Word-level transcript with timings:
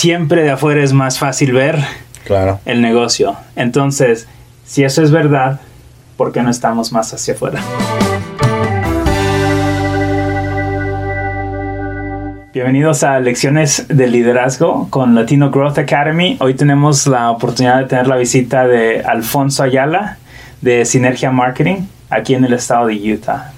siempre 0.00 0.44
de 0.44 0.50
afuera 0.52 0.84
es 0.84 0.92
más 0.92 1.18
fácil 1.18 1.52
ver 1.52 1.76
Claro. 2.24 2.60
el 2.64 2.80
negocio. 2.80 3.34
Entonces, 3.56 4.28
si 4.64 4.84
eso 4.84 5.02
es 5.02 5.10
verdad, 5.10 5.60
¿por 6.16 6.30
qué 6.30 6.42
no 6.44 6.50
estamos 6.50 6.92
más 6.92 7.12
hacia 7.12 7.34
afuera? 7.34 7.60
Bienvenidos 12.52 13.02
a 13.02 13.18
Lecciones 13.18 13.86
de 13.88 14.06
Liderazgo 14.06 14.86
con 14.90 15.16
Latino 15.16 15.50
Growth 15.50 15.78
Academy. 15.78 16.36
Hoy 16.40 16.54
tenemos 16.54 17.08
la 17.08 17.30
oportunidad 17.32 17.78
de 17.80 17.86
tener 17.86 18.06
la 18.06 18.16
visita 18.16 18.68
de 18.68 19.02
Alfonso 19.02 19.64
Ayala 19.64 20.18
de 20.60 20.84
Sinergia 20.84 21.32
Marketing 21.32 21.86
aquí 22.10 22.34
en 22.34 22.44
el 22.44 22.52
estado 22.52 22.86
de 22.86 23.12
Utah. 23.12 23.52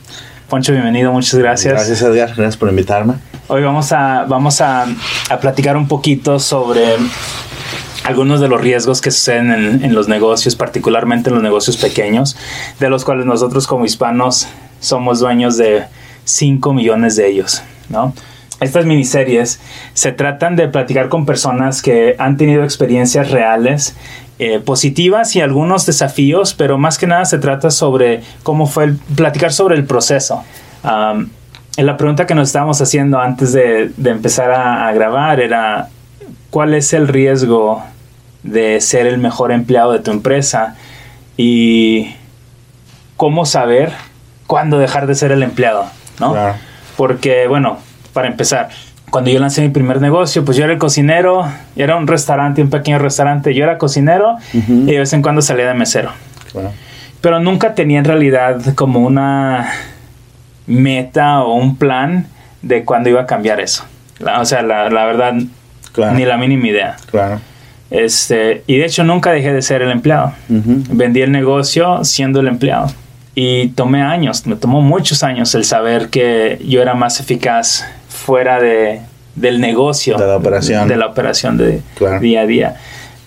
Poncho, 0.48 0.72
bienvenido, 0.72 1.12
muchas 1.12 1.38
gracias. 1.38 1.74
Gracias, 1.74 2.00
Edgar. 2.00 2.28
Gracias 2.28 2.56
por 2.56 2.70
invitarme. 2.70 3.14
Hoy 3.48 3.62
vamos 3.62 3.92
a, 3.92 4.24
vamos 4.24 4.60
a, 4.60 4.86
a 5.28 5.40
platicar 5.40 5.76
un 5.76 5.88
poquito 5.88 6.38
sobre 6.38 6.96
algunos 8.04 8.40
de 8.40 8.48
los 8.48 8.60
riesgos 8.60 9.00
que 9.00 9.10
suceden 9.10 9.50
en, 9.50 9.84
en, 9.84 9.94
los 9.94 10.08
negocios, 10.08 10.54
particularmente 10.54 11.28
en 11.28 11.34
los 11.34 11.42
negocios 11.42 11.76
pequeños, 11.76 12.36
de 12.78 12.88
los 12.88 13.04
cuales 13.04 13.26
nosotros 13.26 13.66
como 13.66 13.84
hispanos 13.84 14.46
somos 14.80 15.20
dueños 15.20 15.56
de 15.56 15.84
5 16.24 16.72
millones 16.72 17.16
de 17.16 17.28
ellos, 17.28 17.62
¿no? 17.88 18.14
Estas 18.60 18.86
miniseries 18.86 19.60
se 19.92 20.12
tratan 20.12 20.54
de 20.54 20.68
platicar 20.68 21.08
con 21.08 21.26
personas 21.26 21.82
que 21.82 22.14
han 22.18 22.36
tenido 22.36 22.62
experiencias 22.62 23.32
reales, 23.32 23.96
eh, 24.38 24.60
positivas 24.60 25.34
y 25.34 25.40
algunos 25.40 25.84
desafíos, 25.84 26.54
pero 26.54 26.78
más 26.78 26.96
que 26.96 27.08
nada 27.08 27.24
se 27.24 27.38
trata 27.38 27.72
sobre 27.72 28.22
cómo 28.44 28.66
fue 28.66 28.84
el, 28.84 28.96
platicar 29.16 29.52
sobre 29.52 29.74
el 29.74 29.84
proceso. 29.84 30.44
Um, 30.84 31.28
la 31.76 31.96
pregunta 31.96 32.26
que 32.26 32.34
nos 32.34 32.48
estábamos 32.48 32.80
haciendo 32.80 33.18
antes 33.20 33.52
de, 33.52 33.90
de 33.96 34.10
empezar 34.10 34.50
a, 34.50 34.88
a 34.88 34.92
grabar 34.92 35.40
era, 35.40 35.88
¿cuál 36.50 36.74
es 36.74 36.92
el 36.92 37.08
riesgo 37.08 37.82
de 38.42 38.80
ser 38.80 39.06
el 39.06 39.18
mejor 39.18 39.52
empleado 39.52 39.92
de 39.92 40.00
tu 40.00 40.10
empresa 40.10 40.74
y 41.36 42.14
cómo 43.16 43.46
saber 43.46 43.92
cuándo 44.46 44.78
dejar 44.78 45.06
de 45.06 45.14
ser 45.14 45.32
el 45.32 45.42
empleado, 45.42 45.86
¿no? 46.20 46.32
Claro. 46.32 46.54
Porque, 46.96 47.46
bueno, 47.46 47.78
para 48.12 48.28
empezar, 48.28 48.68
cuando 49.10 49.30
yo 49.30 49.38
lancé 49.38 49.62
mi 49.62 49.68
primer 49.68 50.00
negocio, 50.00 50.44
pues 50.44 50.56
yo 50.56 50.64
era 50.64 50.72
el 50.72 50.78
cocinero, 50.78 51.46
era 51.76 51.96
un 51.96 52.06
restaurante, 52.06 52.62
un 52.62 52.70
pequeño 52.70 52.98
restaurante, 52.98 53.54
yo 53.54 53.64
era 53.64 53.78
cocinero 53.78 54.32
uh 54.32 54.58
-huh. 54.58 54.82
y 54.88 54.92
de 54.92 54.98
vez 54.98 55.12
en 55.12 55.22
cuando 55.22 55.40
salía 55.40 55.68
de 55.68 55.74
mesero. 55.74 56.10
Pero 57.20 57.38
nunca 57.40 57.74
tenía 57.74 57.98
en 57.98 58.04
realidad 58.04 58.74
como 58.74 59.00
una 59.00 59.70
meta 60.72 61.42
o 61.42 61.54
un 61.54 61.76
plan 61.76 62.26
de 62.62 62.84
cuándo 62.84 63.08
iba 63.10 63.22
a 63.22 63.26
cambiar 63.26 63.60
eso. 63.60 63.84
La, 64.18 64.40
o 64.40 64.44
sea, 64.44 64.62
la, 64.62 64.88
la 64.90 65.04
verdad, 65.04 65.34
Claro. 65.92 66.14
ni 66.14 66.24
la 66.24 66.36
mínima 66.38 66.68
idea. 66.68 66.96
Claro. 67.10 67.40
Este, 67.90 68.62
y 68.66 68.78
de 68.78 68.86
hecho 68.86 69.04
nunca 69.04 69.30
dejé 69.32 69.52
de 69.52 69.60
ser 69.62 69.82
el 69.82 69.90
empleado. 69.90 70.32
Uh 70.48 70.54
-huh. 70.54 70.84
Vendí 70.90 71.20
el 71.20 71.30
negocio 71.32 72.04
siendo 72.04 72.40
el 72.40 72.48
empleado. 72.48 72.90
Y 73.34 73.68
tomé 73.68 74.02
años, 74.02 74.46
me 74.46 74.56
tomó 74.56 74.80
muchos 74.80 75.22
años 75.22 75.54
el 75.54 75.64
saber 75.64 76.08
que 76.08 76.58
yo 76.66 76.80
era 76.82 76.94
más 76.94 77.20
eficaz 77.20 77.84
fuera 78.08 78.60
de, 78.60 79.00
del 79.36 79.60
negocio. 79.60 80.16
De 80.18 80.26
la 80.26 80.36
operación. 80.36 80.88
De 80.88 80.96
la 80.96 81.06
operación 81.06 81.56
de 81.58 81.80
Claro. 81.96 82.20
día 82.20 82.42
a 82.42 82.46
día. 82.46 82.76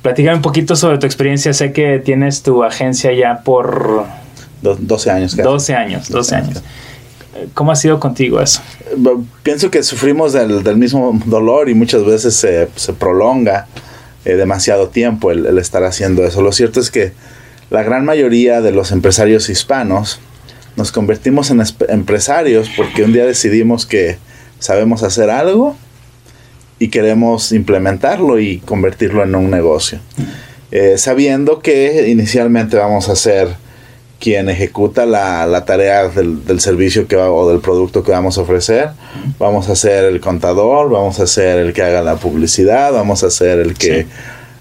Platícame 0.01 0.35
un 0.37 0.41
poquito 0.43 0.75
sobre 0.75 0.97
tu 0.99 1.05
experiencia. 1.07 1.53
Sé 1.53 1.71
que 1.73 1.99
tienes 1.99 2.41
tu 2.43 2.63
agencia 2.63 3.11
ya 3.13 3.39
por 3.43 4.05
Do- 4.61 4.77
12 4.79 5.11
años. 5.11 5.31
casi. 5.35 5.41
12 5.43 5.75
años, 5.75 6.09
12 6.09 6.35
años. 6.35 6.49
años. 6.49 6.63
¿Cómo 7.53 7.71
ha 7.71 7.75
sido 7.75 7.99
contigo 7.99 8.41
eso? 8.41 8.61
Pienso 9.43 9.69
que 9.69 9.83
sufrimos 9.83 10.33
del, 10.33 10.63
del 10.63 10.77
mismo 10.77 11.19
dolor 11.25 11.69
y 11.69 11.73
muchas 11.73 12.05
veces 12.05 12.35
se, 12.35 12.69
se 12.75 12.93
prolonga 12.93 13.67
eh, 14.23 14.35
demasiado 14.35 14.89
tiempo 14.89 15.31
el, 15.31 15.45
el 15.45 15.57
estar 15.57 15.83
haciendo 15.83 16.23
eso. 16.23 16.41
Lo 16.41 16.51
cierto 16.51 16.79
es 16.79 16.91
que 16.91 17.13
la 17.69 17.83
gran 17.83 18.05
mayoría 18.05 18.61
de 18.61 18.71
los 18.71 18.91
empresarios 18.91 19.49
hispanos 19.49 20.19
nos 20.75 20.91
convertimos 20.91 21.51
en 21.51 21.63
empresarios 21.89 22.69
porque 22.75 23.03
un 23.03 23.13
día 23.13 23.25
decidimos 23.25 23.85
que 23.85 24.17
sabemos 24.59 25.03
hacer 25.03 25.29
algo 25.29 25.75
y 26.79 26.89
queremos 26.89 27.51
implementarlo 27.51 28.39
y 28.39 28.59
convertirlo 28.59 29.23
en 29.23 29.35
un 29.35 29.49
negocio. 29.49 29.99
Eh, 30.71 30.97
sabiendo 30.97 31.59
que 31.59 32.09
inicialmente 32.09 32.77
vamos 32.77 33.07
a 33.09 33.15
ser 33.15 33.47
quien 34.25 34.49
ejecuta 34.49 35.05
la, 35.05 35.45
la 35.45 35.65
tarea 35.65 36.09
del, 36.09 36.43
del 36.45 36.59
servicio 36.59 37.07
que 37.07 37.15
va, 37.15 37.29
o 37.29 37.47
del 37.47 37.59
producto 37.59 38.01
que 38.03 38.11
vamos 38.11 38.39
a 38.39 38.41
ofrecer. 38.41 38.89
Vamos 39.37 39.69
a 39.69 39.75
ser 39.75 40.05
el 40.05 40.19
contador, 40.19 40.89
vamos 40.89 41.19
a 41.19 41.27
ser 41.27 41.59
el 41.59 41.73
que 41.73 41.83
haga 41.83 42.01
la 42.01 42.15
publicidad, 42.15 42.91
vamos 42.91 43.23
a 43.23 43.29
ser 43.29 43.59
el 43.59 43.75
que 43.75 44.01
Sí. 44.01 44.07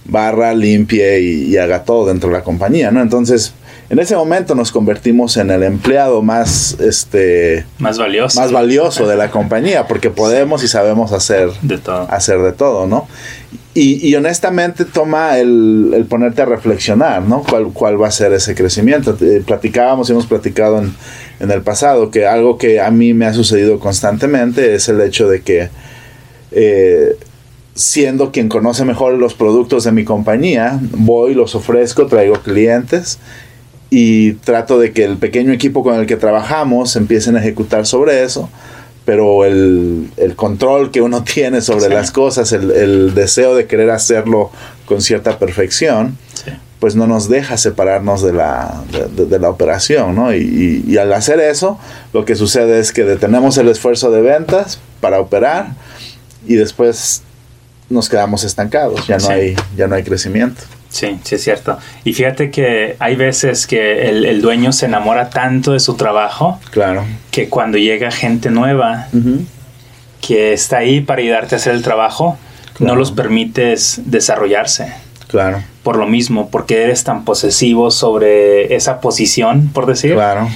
barra, 0.05 0.53
limpie 0.53 1.21
y, 1.21 1.45
y 1.47 1.57
haga 1.57 1.85
todo 1.85 2.07
dentro 2.07 2.29
de 2.29 2.37
la 2.37 2.45
compañía, 2.45 2.91
¿no? 2.91 3.01
Entonces, 3.01 3.55
en 3.89 3.99
ese 3.99 4.15
momento 4.17 4.55
nos 4.55 4.71
convertimos 4.71 5.39
en 5.39 5.51
el 5.51 5.63
empleado 5.63 6.21
más, 6.21 6.77
este, 6.79 7.65
Más 7.79 7.97
valioso. 7.99 8.39
más 8.39 8.53
valioso 8.53 9.07
de 9.09 9.17
la 9.17 9.31
compañía, 9.31 9.87
porque 9.87 10.11
podemos 10.11 10.63
y 10.63 10.69
sabemos 10.69 11.13
hacer 11.13 11.49
De 11.63 11.79
todo. 11.79 12.07
hacer 12.11 12.39
de 12.43 12.53
todo, 12.53 12.87
¿no? 12.87 13.07
Y, 13.77 14.09
y 14.09 14.15
honestamente 14.15 14.85
toma 14.85 15.37
el, 15.39 16.07
ponerte 16.09 16.43
a 16.43 16.45
reflexionar, 16.45 17.23
¿no? 17.23 17.43
¿Cuál, 17.43 17.73
¿Cuál 17.73 18.01
va 18.01 18.07
a 18.07 18.13
ser 18.13 18.33
ese 18.33 18.55
crecimiento? 18.55 19.17
Eh, 19.21 19.43
platicábamos 19.45 20.09
y 20.09 20.13
hemos 20.13 20.27
platicado 20.27 20.79
en, 20.79 20.95
en 21.41 21.51
el 21.51 21.63
pasado 21.63 22.11
que 22.13 22.25
algo 22.25 22.57
que 22.57 22.81
a 22.81 22.93
mí 22.93 23.15
me 23.15 23.27
ha 23.27 23.35
sucedido 23.35 23.81
constantemente 23.81 24.77
es 24.77 24.89
el 24.89 25.01
hecho 25.01 25.29
de 25.29 25.43
que 25.43 25.71
eh, 26.53 27.17
siendo 27.75 28.31
quien 28.31 28.49
conoce 28.49 28.85
mejor 28.85 29.15
los 29.15 29.35
productos 29.35 29.83
de 29.85 29.93
mi 29.93 30.05
compañía, 30.05 30.79
voy, 30.93 31.35
los 31.35 31.57
ofrezco, 31.57 32.07
traigo 32.07 32.35
clientes 32.35 33.19
y 33.91 34.35
trato 34.35 34.79
de 34.79 34.93
que 34.93 35.05
el 35.05 35.17
pequeño 35.17 35.53
equipo 35.53 35.83
con 35.83 35.99
el 35.99 36.07
que 36.07 36.17
trabajamos 36.17 36.95
empiecen 36.95 37.37
a 37.37 37.41
ejecutar 37.41 37.87
sobre 37.87 38.23
eso, 38.23 38.49
pero 39.05 39.45
el, 39.45 40.11
el 40.17 40.35
control 40.35 40.91
que 40.91 41.01
uno 41.03 41.23
tiene 41.35 41.61
sobre 41.61 41.87
Sí. 41.87 41.93
las 41.93 42.11
cosas, 42.11 42.53
el, 42.53 42.71
el 42.71 43.15
deseo 43.15 43.55
de 43.55 43.67
querer 43.67 43.91
hacerlo 43.91 44.51
con 44.87 45.01
cierta 45.03 45.39
perfección, 45.39 46.17
Sí. 46.33 46.51
pues 46.81 46.97
no 46.97 47.07
nos 47.07 47.29
deja 47.29 47.57
separarnos 47.57 48.23
de 48.23 48.33
la, 48.33 48.83
de, 49.17 49.39
la 49.39 49.49
operación, 49.51 50.15
¿no? 50.15 50.35
Y, 50.35 50.39
y- 50.39 50.85
y 50.93 50.99
al 50.99 51.13
hacer 51.13 51.41
eso, 51.41 51.79
lo 52.13 52.25
que 52.25 52.35
sucede 52.35 52.79
es 52.81 52.93
que 52.93 53.05
detenemos 53.05 53.57
el 53.59 53.69
esfuerzo 53.69 54.11
de 54.11 54.21
ventas 54.21 54.79
para 55.01 55.21
operar 55.21 55.69
y 56.47 56.55
después 56.57 57.23
nos 57.91 58.09
quedamos 58.09 58.45
estancados, 58.45 59.07
ya 59.07 59.17
no, 59.19 59.27
Sí. 59.27 59.33
hay, 59.33 59.57
ya 59.77 59.87
no 59.87 59.95
hay 59.95 60.03
crecimiento. 60.03 60.63
Sí, 60.95 61.19
sí 61.25 61.35
es 61.35 61.43
cierto. 61.43 61.77
Y 62.05 62.13
fíjate 62.13 62.53
que 62.53 62.95
hay 63.01 63.17
veces 63.17 63.67
que 63.67 64.09
el, 64.09 64.25
el 64.27 64.41
dueño 64.41 64.73
se 64.73 64.87
enamora 64.87 65.29
tanto 65.29 65.73
de 65.73 65.81
su 65.81 65.95
trabajo 65.95 66.61
Claro. 66.71 67.03
que 67.33 67.49
cuando 67.49 67.79
llega 67.79 68.13
gente 68.13 68.49
nueva 68.51 69.09
que 70.21 70.53
está 70.53 70.79
ahí 70.79 71.01
para 71.01 71.21
ayudarte 71.21 71.57
a 71.57 71.59
hacer 71.59 71.75
el 71.75 71.83
trabajo, 71.83 72.39
Claro. 72.75 72.95
no 72.95 72.99
los 72.99 73.11
permites 73.13 74.03
desarrollarse. 74.07 74.93
Claro, 75.29 75.63
Por 75.83 75.97
lo 75.97 76.07
mismo, 76.07 76.49
porque 76.49 76.83
eres 76.85 77.03
tan 77.03 77.25
posesivo 77.25 77.91
sobre 77.91 78.75
esa 78.77 79.01
posición, 79.01 79.71
por 79.73 79.87
decir, 79.87 80.15
claro, 80.15 80.49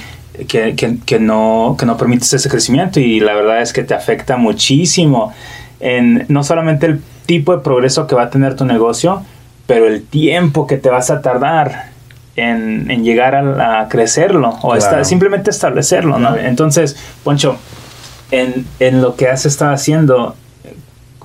que, 0.47 0.73
que- 0.75 0.97
que 1.05 1.19
no, 1.19 1.75
que 1.77 1.85
no 1.85 1.97
permites 1.97 2.31
ese 2.33 2.47
crecimiento 2.49 3.01
y 3.01 3.19
la 3.19 3.33
verdad 3.33 3.61
es 3.61 3.73
que 3.73 3.83
te 3.83 3.93
afecta 3.93 4.37
muchísimo 4.37 5.33
en 5.81 6.23
no 6.29 6.43
solamente 6.45 6.85
el 6.85 7.01
tipo 7.25 7.53
de 7.55 7.61
progreso 7.61 8.07
que 8.07 8.15
va 8.15 8.23
a 8.23 8.29
tener 8.29 8.55
tu 8.55 8.63
negocio, 8.65 9.21
pero 9.69 9.87
el 9.87 10.01
tiempo 10.03 10.65
que 10.65 10.77
te 10.77 10.89
vas 10.89 11.11
a 11.11 11.21
tardar 11.21 11.91
en, 12.35 12.89
en 12.89 13.03
llegar 13.03 13.35
a, 13.35 13.81
a 13.81 13.87
crecerlo 13.87 14.49
o 14.49 14.71
Claro. 14.71 14.75
esta- 14.77 15.03
simplemente 15.03 15.51
establecerlo. 15.51 16.17
¿no? 16.17 16.35
Entonces, 16.35 16.95
Poncho, 17.23 17.55
en, 18.31 18.65
en 18.79 19.01
lo 19.03 19.15
que 19.15 19.27
has 19.27 19.45
estado 19.45 19.71
haciendo 19.71 20.35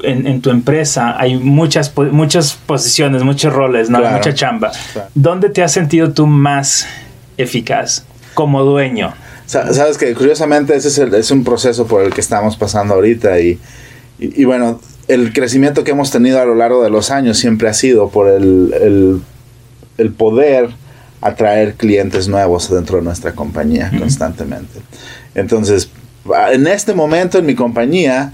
en, 0.02 0.26
en 0.26 0.42
tu 0.42 0.50
empresa 0.50 1.18
hay 1.18 1.36
muchas, 1.38 1.90
muchas 1.96 2.52
posiciones, 2.66 3.22
muchos 3.22 3.50
roles, 3.52 3.88
¿no? 3.88 4.00
Claro. 4.00 4.16
mucha 4.18 4.34
chamba. 4.34 4.72
¿Dónde 5.14 5.48
te 5.48 5.62
has 5.62 5.72
sentido 5.72 6.12
tú 6.12 6.26
más 6.26 6.86
eficaz 7.38 8.04
como 8.34 8.62
dueño? 8.62 9.14
Sa- 9.46 9.72
Sabes 9.72 9.96
que 9.96 10.12
curiosamente 10.14 10.76
ese 10.76 10.88
es, 10.88 10.98
el- 10.98 11.14
es 11.14 11.30
un 11.30 11.44
proceso 11.44 11.86
por 11.86 12.02
el 12.04 12.12
que 12.12 12.20
estamos 12.20 12.56
pasando 12.56 12.92
ahorita 12.94 13.40
y, 13.40 13.58
y, 14.18 14.42
y 14.42 14.44
bueno, 14.44 14.80
el 15.08 15.32
crecimiento 15.32 15.84
que 15.84 15.90
hemos 15.92 16.10
tenido 16.10 16.40
a 16.40 16.44
lo 16.44 16.54
largo 16.54 16.82
de 16.82 16.90
los 16.90 17.10
años 17.10 17.38
siempre 17.38 17.68
ha 17.68 17.74
sido 17.74 18.08
por 18.08 18.28
el, 18.28 18.74
el, 18.80 19.20
el 19.98 20.10
poder 20.12 20.70
atraer 21.20 21.74
clientes 21.74 22.28
nuevos 22.28 22.70
dentro 22.70 22.98
de 22.98 23.02
nuestra 23.02 23.32
compañía 23.32 23.90
constantemente. 23.98 24.80
Entonces, 25.34 25.88
en 26.52 26.66
este 26.66 26.94
momento 26.94 27.38
en 27.38 27.46
mi 27.46 27.54
compañía, 27.54 28.32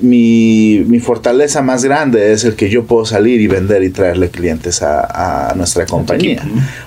mi, 0.00 0.84
mi 0.86 1.00
fortaleza 1.00 1.62
más 1.62 1.84
grande 1.84 2.32
es 2.32 2.44
el 2.44 2.54
que 2.54 2.68
yo 2.70 2.84
puedo 2.84 3.04
salir 3.04 3.40
y 3.40 3.46
vender 3.48 3.82
y 3.82 3.90
traerle 3.90 4.28
clientes 4.30 4.82
a, 4.82 5.50
a 5.50 5.54
nuestra 5.54 5.86
compañía. 5.86 6.42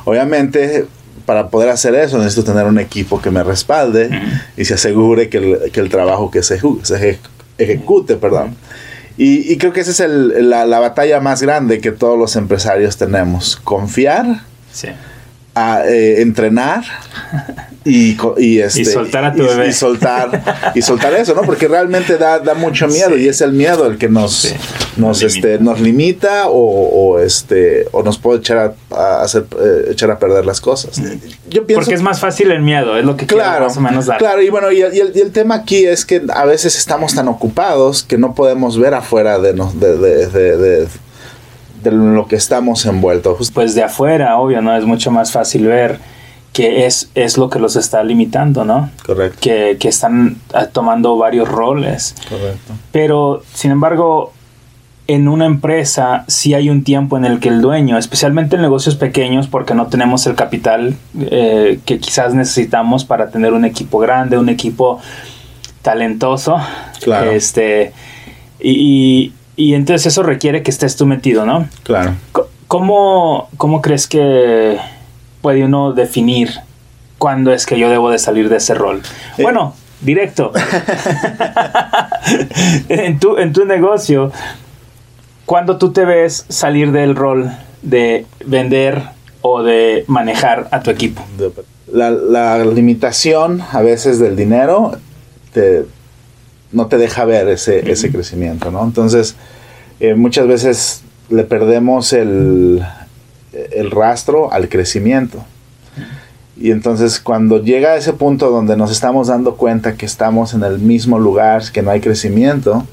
Obviamente, 0.05 0.85
para 1.25 1.49
poder 1.49 1.69
hacer 1.69 1.95
eso 1.95 2.17
necesito 2.17 2.43
tener 2.45 2.65
un 2.65 2.79
equipo 2.79 3.21
que 3.21 3.29
me 3.31 3.43
respalde 3.43 4.09
y 4.57 4.65
se 4.65 4.73
asegure 4.75 5.29
que 5.29 5.37
el, 5.37 5.71
que 5.71 5.79
el 5.79 5.89
trabajo 5.89 6.31
que 6.31 6.41
se, 6.43 6.59
se 6.59 6.95
eje- 6.95 7.17
ejecute, 7.57 8.15
perdón. 8.15 8.55
Y, 9.17 9.51
y 9.51 9.57
creo 9.57 9.73
que 9.73 9.81
esa 9.81 9.91
es 9.91 9.99
el, 9.99 10.49
la, 10.49 10.65
la 10.65 10.79
batalla 10.79 11.19
más 11.19 11.41
grande 11.41 11.79
que 11.81 11.91
todos 11.91 12.17
los 12.17 12.35
empresarios 12.35 12.97
tenemos. 12.97 13.57
Confiar, 13.63 14.41
Sí. 14.71 14.87
a, 15.55 15.83
eh, 15.85 16.21
entrenar 16.21 16.83
y, 17.83 18.15
co- 18.15 18.35
y, 18.37 18.59
este, 18.59 18.81
Y 18.81 18.85
soltar 18.85 19.25
a 19.25 19.33
tu 19.33 19.41
y- 19.41 19.47
bebé. 19.47 19.67
y 19.69 19.73
soltar 19.73 20.71
y 20.75 20.81
soltar 20.83 21.13
eso 21.15 21.33
no 21.33 21.41
porque 21.41 21.67
realmente 21.67 22.17
da, 22.17 22.37
da 22.37 22.53
mucho 22.53 22.87
miedo 22.87 23.15
Sí. 23.15 23.23
y 23.23 23.27
es 23.27 23.41
el 23.41 23.53
miedo 23.53 23.87
el 23.87 23.97
que 23.97 24.07
nos 24.07 24.33
Sí. 24.41 24.53
nos 24.97 25.21
Nos 25.21 25.23
este 25.23 25.57
nos 25.57 25.79
limita 25.81 26.47
o, 26.47 26.53
o, 26.59 27.19
este 27.19 27.87
o 27.91 28.03
nos 28.03 28.19
puede 28.19 28.37
echar 28.39 28.75
a, 28.91 28.95
a 28.95 29.23
hacer 29.23 29.45
eh, 29.59 29.87
echar 29.91 30.11
a 30.11 30.19
perder 30.19 30.45
las 30.45 30.61
cosas 30.61 31.01
yo 31.49 31.65
pienso 31.65 31.81
Porque 31.81 31.95
es 31.95 32.01
más 32.03 32.19
fácil 32.19 32.51
el 32.51 32.61
miedo, 32.61 32.97
es 32.99 33.03
lo 33.03 33.17
que 33.17 33.25
quiero 33.25 33.43
Claro, 33.43 33.65
más 33.65 33.77
o 33.77 33.81
menos 33.81 34.05
dar. 34.05 34.19
claro, 34.19 34.41
y 34.43 34.49
bueno, 34.51 34.71
y 34.71 34.81
el, 34.81 34.93
y 34.95 34.99
el- 34.99 35.11
y 35.15 35.19
el 35.21 35.31
tema 35.31 35.55
aquí 35.55 35.83
es 35.85 36.05
que 36.05 36.21
a 36.33 36.45
veces 36.45 36.77
estamos 36.77 37.15
tan 37.15 37.27
ocupados 37.29 38.03
que 38.03 38.17
no 38.19 38.35
podemos 38.35 38.77
ver 38.77 38.93
afuera 38.93 39.39
de, 39.39 39.53
nos- 39.53 39.79
de, 39.79 39.97
de, 39.97 40.27
de- 40.27 40.57
de- 40.57 40.87
de 41.83 41.91
lo 41.91 42.27
que 42.27 42.35
estamos 42.35 42.85
envueltos. 42.85 43.49
Pues 43.51 43.73
de 43.73 43.81
afuera, 43.83 44.37
obvio, 44.37 44.61
¿no? 44.61 44.77
Es 44.77 44.85
mucho 44.85 45.09
más 45.09 45.31
fácil 45.31 45.65
ver 45.65 45.97
que 46.53 46.85
es, 46.85 47.09
es 47.15 47.37
lo 47.37 47.49
que 47.49 47.59
los 47.59 47.75
está 47.75 48.03
limitando, 48.03 48.65
¿no? 48.65 48.89
Correcto, 49.05 49.37
Que, 49.41 49.77
que 49.79 49.87
están 49.87 50.37
ah, 50.53 50.65
tomando 50.67 51.17
varios 51.17 51.47
roles. 51.47 52.15
correcto. 52.27 52.73
Pero, 52.91 53.41
sin 53.53 53.71
embargo, 53.71 54.33
en 55.07 55.27
una 55.27 55.45
empresa 55.45 56.25
sí 56.27 56.53
hay 56.53 56.69
un 56.69 56.83
tiempo 56.83 57.17
en 57.17 57.25
el 57.25 57.39
que 57.39 57.49
el 57.49 57.61
dueño, 57.61 57.97
especialmente 57.97 58.55
en 58.57 58.61
negocios 58.61 58.95
pequeños, 58.95 59.47
porque 59.47 59.73
no 59.73 59.87
tenemos 59.87 60.25
el 60.27 60.35
capital 60.35 60.95
eh, 61.19 61.79
que 61.85 61.99
quizás 61.99 62.33
necesitamos 62.33 63.03
para 63.05 63.29
tener 63.29 63.53
un 63.53 63.63
equipo 63.65 63.99
grande, 63.99 64.37
un 64.37 64.49
equipo 64.49 64.99
talentoso. 65.81 66.57
Claro. 67.01 67.31
Este, 67.31 67.93
y, 68.59 68.71
y- 68.71 69.33
y 69.57 69.73
entonces 69.73 70.07
eso 70.07 70.23
requiere 70.23 70.63
que 70.63 70.71
estés 70.71 70.95
tú 70.95 71.05
metido, 71.05 71.45
¿no? 71.45 71.67
Claro. 71.83 72.13
¿Cómo, 72.67 73.49
¿Cómo 73.57 73.81
crees 73.81 74.07
que 74.07 74.77
puede 75.41 75.65
uno 75.65 75.93
definir 75.93 76.51
cuándo 77.17 77.53
es 77.53 77.65
que 77.65 77.77
yo 77.77 77.89
debo 77.89 78.09
de 78.09 78.19
salir 78.19 78.49
de 78.49 78.57
ese 78.57 78.73
rol? 78.73 79.01
Bueno, 79.41 79.75
directo. 80.01 80.51
en, 82.89 83.19
tu, 83.19 83.37
en 83.37 83.53
tu 83.53 83.65
negocio, 83.65 84.31
¿cuándo 85.45 85.77
tú 85.77 85.91
te 85.91 86.05
ves 86.05 86.45
salir 86.49 86.91
del 86.91 87.15
rol 87.15 87.51
de 87.81 88.25
vender 88.45 89.03
o 89.41 89.63
de 89.63 90.03
manejar 90.07 90.67
a 90.71 90.81
tu 90.81 90.91
equipo? 90.91 91.23
La, 91.91 92.09
la 92.09 92.63
limitación 92.65 93.61
a 93.71 93.81
veces 93.81 94.19
del 94.19 94.35
dinero 94.35 94.93
te, 95.53 95.85
no 96.71 96.87
te 96.87 96.97
deja 96.97 97.25
ver 97.25 97.49
ese, 97.49 97.91
ese 97.91 98.11
crecimiento, 98.11 98.71
¿no? 98.71 98.83
Entonces, 98.83 99.35
eh, 99.99 100.15
muchas 100.15 100.47
veces 100.47 101.03
le 101.29 101.43
perdemos 101.43 102.13
el, 102.13 102.83
el 103.71 103.91
rastro 103.91 104.51
al 104.51 104.69
crecimiento. 104.69 105.43
Y 106.59 106.71
entonces 106.71 107.19
cuando 107.19 107.61
llega 107.63 107.91
a 107.93 107.95
ese 107.95 108.13
punto 108.13 108.51
donde 108.51 108.77
nos 108.77 108.91
estamos 108.91 109.27
dando 109.27 109.55
cuenta 109.55 109.95
que 109.95 110.05
estamos 110.05 110.53
en 110.53 110.63
el 110.63 110.79
mismo 110.79 111.17
lugar, 111.17 111.63
que 111.71 111.81
no 111.81 111.89
hay 111.91 112.01
crecimiento, 112.01 112.85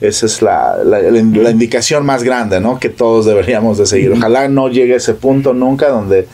esa 0.00 0.26
es 0.26 0.42
la, 0.42 0.76
la- 0.84 1.00
la- 1.00 1.10
la 1.10 1.50
indicación 1.50 2.04
más 2.06 2.22
grande, 2.22 2.60
¿no? 2.60 2.78
Que 2.78 2.88
todos 2.88 3.26
deberíamos 3.26 3.78
de 3.78 3.86
seguir. 3.86 4.12
Ojalá 4.12 4.46
no 4.48 4.68
llegue 4.68 4.94
a 4.94 4.98
ese 4.98 5.14
punto 5.14 5.54
nunca 5.54 5.88
donde 5.88 6.28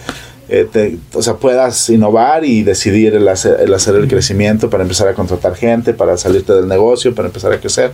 eh, 0.48 0.66
te- 0.70 0.98
o 1.14 1.22
sea, 1.22 1.34
puedas 1.34 1.88
innovar 1.88 2.44
y 2.44 2.62
decidir 2.62 3.14
el 3.14 3.26
hacer, 3.28 3.58
el 3.60 3.72
hacer 3.72 3.94
el 3.94 4.06
crecimiento 4.08 4.68
para 4.68 4.82
empezar 4.82 5.08
a 5.08 5.14
contratar 5.14 5.54
gente, 5.54 5.94
para 5.94 6.16
salirte 6.18 6.52
del 6.52 6.68
negocio, 6.68 7.14
para 7.14 7.28
empezar 7.28 7.52
a 7.52 7.58
crecer. 7.60 7.92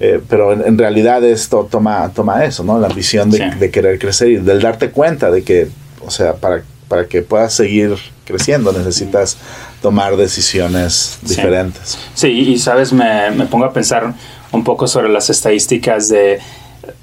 Eh, 0.00 0.20
pero 0.28 0.52
en, 0.52 0.66
en 0.66 0.78
realidad 0.78 1.22
esto 1.24 1.68
toma, 1.70 2.10
toma 2.14 2.44
eso, 2.44 2.64
¿no? 2.64 2.78
La 2.78 2.88
ambición 2.88 3.30
de, 3.30 3.38
Sí. 3.38 3.58
de 3.58 3.70
querer 3.70 3.98
crecer 3.98 4.28
y 4.28 4.36
del 4.36 4.60
darte 4.60 4.90
cuenta 4.90 5.30
de 5.30 5.42
que, 5.44 5.68
o 6.04 6.10
sea, 6.10 6.34
para, 6.34 6.62
para 6.88 7.06
que 7.06 7.22
puedas 7.22 7.54
seguir 7.54 7.94
creciendo 8.24 8.72
necesitas 8.72 9.36
tomar 9.80 10.16
decisiones 10.16 11.18
diferentes. 11.22 11.98
Sí, 12.14 12.28
y 12.28 12.58
sabes, 12.58 12.92
me, 12.92 13.30
me 13.32 13.46
pongo 13.46 13.64
a 13.64 13.72
pensar 13.72 14.14
un 14.52 14.64
poco 14.64 14.86
sobre 14.86 15.08
las 15.08 15.30
estadísticas 15.30 16.08
de 16.08 16.38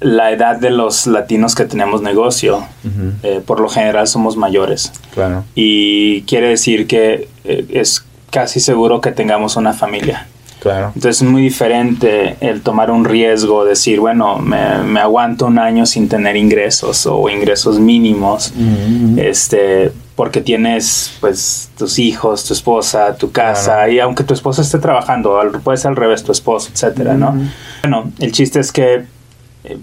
la 0.00 0.30
edad 0.32 0.56
de 0.56 0.70
los 0.70 1.06
latinos 1.06 1.54
que 1.54 1.64
tenemos 1.64 2.02
negocio. 2.02 2.66
Eh, 3.22 3.40
por 3.44 3.60
lo 3.60 3.68
general 3.68 4.06
somos 4.08 4.36
mayores. 4.36 4.92
Claro, 5.14 5.44
Y 5.54 6.22
quiere 6.22 6.48
decir 6.48 6.86
que 6.86 7.28
eh, 7.44 7.66
es 7.70 8.04
casi 8.30 8.60
seguro 8.60 9.00
que 9.00 9.10
tengamos 9.12 9.56
una 9.56 9.72
familia. 9.72 10.26
Claro. 10.60 10.92
Entonces 10.94 11.22
es 11.22 11.28
muy 11.28 11.42
diferente 11.42 12.36
el 12.40 12.60
tomar 12.62 12.90
un 12.90 13.04
riesgo, 13.04 13.64
decir, 13.64 13.98
bueno, 14.00 14.38
me, 14.38 14.78
me 14.84 15.00
aguanto 15.00 15.46
un 15.46 15.58
año 15.58 15.86
sin 15.86 16.08
tener 16.08 16.36
ingresos 16.36 17.06
o 17.06 17.28
ingresos 17.28 17.78
mínimos, 17.80 18.52
Ujú, 18.56 19.20
este, 19.20 19.92
porque 20.16 20.40
tienes 20.40 21.12
pues 21.20 21.70
tus 21.78 21.98
hijos, 21.98 22.44
tu 22.44 22.52
esposa, 22.54 23.16
tu 23.16 23.30
casa, 23.32 23.74
Claro. 23.76 23.92
y 23.92 24.00
aunque 24.00 24.22
tu 24.24 24.34
esposa 24.34 24.62
esté 24.62 24.78
trabajando, 24.78 25.40
puede 25.64 25.78
ser 25.78 25.88
al 25.90 25.96
revés 25.96 26.22
tu 26.22 26.32
esposo, 26.32 26.70
etcétera, 26.72 27.14
¿no? 27.14 27.30
Ujú. 27.30 27.40
Bueno, 27.82 28.12
el 28.18 28.30
chiste 28.32 28.60
es 28.60 28.70
que 28.70 29.04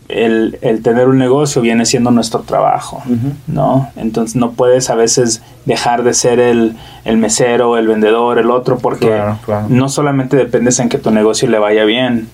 el, 0.10 0.58
el 0.62 0.82
tener 0.82 1.08
un 1.08 1.18
negocio 1.18 1.62
viene 1.62 1.86
siendo 1.86 2.10
nuestro 2.12 2.42
trabajo. 2.42 3.04
¿no? 3.48 3.90
Entonces 3.96 4.36
no 4.36 4.52
puedes 4.52 4.90
a 4.90 4.96
veces 4.96 5.42
dejar 5.66 6.04
de 6.04 6.14
ser 6.14 6.40
el, 6.40 6.76
el 7.06 7.18
mesero, 7.18 7.78
el 7.78 7.88
vendedor, 7.88 8.40
el 8.40 8.50
otro, 8.52 8.78
porque 8.80 9.08
Claro, 9.08 9.38
claro. 9.46 9.66
no 9.70 9.88
solamente 9.90 10.36
dependes 10.38 10.80
en 10.80 10.90
que 10.90 10.98
tu 10.98 11.12
negocio 11.12 11.48
le 11.50 11.60
vaya 11.60 11.84
bien, 11.86 12.28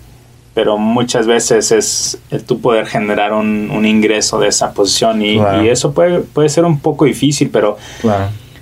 pero 0.54 0.78
muchas 0.78 1.26
veces 1.28 1.72
es 1.72 2.20
el 2.30 2.44
tú 2.44 2.62
poder 2.62 2.86
generar 2.86 3.34
un, 3.34 3.72
un 3.76 3.86
ingreso 3.86 4.40
de 4.40 4.48
esa 4.50 4.72
posición 4.74 5.22
y, 5.22 5.38
Claro. 5.38 5.64
y 5.64 5.70
eso 5.70 5.94
puede, 5.94 6.20
puede 6.20 6.48
ser 6.50 6.64
un 6.64 6.80
poco 6.80 7.06
difícil, 7.06 7.50
pero, 7.52 7.78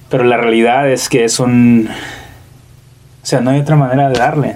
pero 0.09 0.23
la 0.23 0.37
realidad 0.37 0.89
es 0.89 1.07
que 1.09 1.23
es 1.25 1.39
un... 1.39 1.87
O 3.23 3.25
sea, 3.25 3.39
no 3.39 3.51
hay 3.51 3.59
otra 3.59 3.75
manera 3.75 4.09
de 4.09 4.18
darle, 4.18 4.56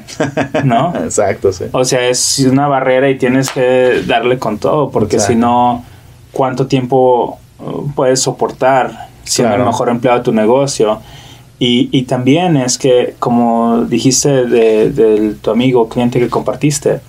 ¿no? 0.64 0.94
Exacto, 1.04 1.54
sí. 1.54 1.66
O 1.72 1.86
sea, 1.86 2.08
es 2.08 2.40
una 2.40 2.68
barrera 2.68 3.10
y 3.10 3.18
tienes 3.18 3.52
que 3.52 4.02
darle 4.08 4.40
con 4.40 4.58
todo, 4.58 4.90
porque 4.90 5.20
si 5.20 5.36
no, 5.36 5.84
¿cuánto 6.32 6.66
tiempo 6.66 7.38
uh, 7.60 7.92
puedes 7.94 8.22
soportar 8.22 9.08
siendo 9.24 9.50
Claro. 9.52 9.64
el 9.64 9.70
mejor 9.70 9.90
empleado 9.90 10.18
de 10.20 10.24
tu 10.26 10.32
negocio? 10.34 11.00
Y, 11.60 11.90
y 11.92 12.04
también 12.04 12.58
es 12.58 12.78
que, 12.78 13.16
como 13.20 13.86
dijiste 13.86 14.46
de, 14.46 14.92
de 14.92 15.36
tu 15.36 15.52
amigo, 15.52 15.88
cliente 15.88 16.20
que 16.20 16.28
compartiste, 16.30 17.00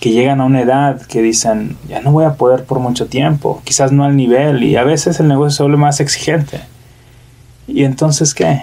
que 0.00 0.10
llegan 0.10 0.40
a 0.40 0.44
una 0.44 0.60
edad 0.60 1.00
que 1.06 1.22
dicen, 1.22 1.76
ya 1.88 2.00
no 2.00 2.10
voy 2.12 2.24
a 2.24 2.34
poder 2.34 2.64
por 2.64 2.80
mucho 2.80 3.06
tiempo, 3.06 3.62
quizás 3.64 3.92
no 3.92 4.04
al 4.04 4.16
nivel, 4.16 4.62
y 4.64 4.76
a 4.76 4.82
veces 4.82 5.20
el 5.20 5.28
negocio 5.28 5.56
se 5.56 5.62
vuelve 5.62 5.78
más 5.78 6.00
exigente. 6.00 6.60
¿Y 7.68 7.84
entonces 7.84 8.34
qué? 8.34 8.62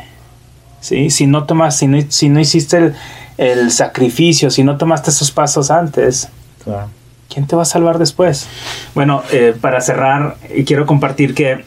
¿Sí? 0.84 1.10
Si 1.10 1.28
no 1.28 1.46
tomas, 1.46 1.78
si 1.78 1.88
no, 1.88 1.98
si 2.10 2.28
no 2.28 2.42
hiciste 2.42 2.76
el, 2.78 2.96
el 3.38 3.72
sacrificio, 3.72 4.50
si 4.52 4.66
no 4.66 4.76
tomaste 4.78 5.12
esos 5.12 5.32
pasos 5.32 5.72
antes, 5.72 6.28
Claro. 6.66 6.90
¿quién 7.30 7.48
te 7.48 7.56
va 7.56 7.62
a 7.62 7.66
salvar 7.66 8.00
después? 8.00 8.48
Bueno, 8.94 9.24
eh, 9.32 9.56
para 9.60 9.80
cerrar, 9.80 10.36
quiero 10.66 10.86
compartir 10.86 11.34
que 11.34 11.64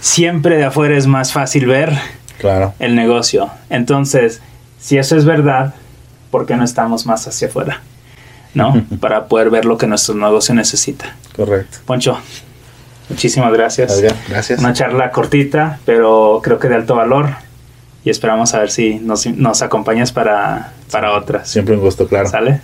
siempre 0.00 0.58
de 0.58 0.66
afuera 0.66 0.98
es 0.98 1.06
más 1.06 1.32
fácil 1.32 1.64
ver 1.64 1.92
Claro. 2.38 2.74
el 2.78 2.94
negocio. 2.94 3.48
Entonces, 3.70 4.42
si 4.78 4.98
eso 4.98 5.16
es 5.16 5.24
verdad, 5.24 5.74
¿por 6.30 6.44
qué 6.44 6.54
no 6.56 6.64
estamos 6.64 7.06
más 7.06 7.26
hacia 7.26 7.48
afuera? 7.48 7.80
¿No? 8.52 8.84
Para 9.00 9.28
poder 9.28 9.48
ver 9.48 9.64
lo 9.64 9.78
que 9.78 9.86
nuestro 9.86 10.14
negocio 10.14 10.54
necesita. 10.54 11.16
Correcto. 11.34 11.78
Poncho, 11.86 12.18
muchísimas 13.08 13.50
gracias. 13.54 13.90
Adrián, 13.92 14.14
gracias. 14.28 14.60
Una 14.60 14.74
charla 14.74 15.10
cortita, 15.10 15.78
pero 15.86 16.40
creo 16.44 16.58
que 16.58 16.68
de 16.68 16.74
alto 16.74 16.94
valor. 16.96 17.47
Y 18.04 18.10
esperamos 18.10 18.54
a 18.54 18.60
ver 18.60 18.70
si 18.70 18.94
nos, 18.96 19.26
nos 19.26 19.62
acompañas 19.62 20.12
para, 20.12 20.72
para 20.90 21.12
otras. 21.12 21.48
Siempre 21.48 21.74
un 21.74 21.80
gusto, 21.80 22.06
claro. 22.06 22.28
¿Sale? 22.28 22.60